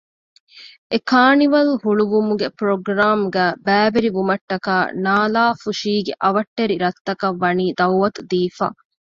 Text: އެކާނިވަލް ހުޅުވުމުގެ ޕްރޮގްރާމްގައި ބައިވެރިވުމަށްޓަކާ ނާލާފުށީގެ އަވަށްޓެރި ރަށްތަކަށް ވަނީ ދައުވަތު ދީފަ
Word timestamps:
އެކާނިވަލް 0.91 1.71
ހުޅުވުމުގެ 1.83 2.47
ޕްރޮގްރާމްގައި 2.57 3.53
ބައިވެރިވުމަށްޓަކާ 3.65 4.75
ނާލާފުށީގެ 5.03 6.13
އަވަށްޓެރި 6.23 6.75
ރަށްތަކަށް 6.83 7.39
ވަނީ 7.43 7.65
ދައުވަތު 7.79 8.21
ދީފަ 8.31 8.67